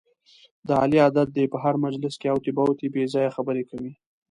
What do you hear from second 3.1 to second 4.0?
ځایه خبرې کوي.